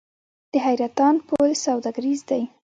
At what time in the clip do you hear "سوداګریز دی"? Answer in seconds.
1.65-2.43